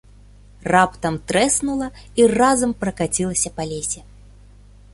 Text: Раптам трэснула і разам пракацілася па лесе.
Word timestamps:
Раптам 0.75 1.19
трэснула 1.31 1.89
і 2.21 2.27
разам 2.39 2.71
пракацілася 2.85 3.49
па 3.59 3.63
лесе. 3.73 4.01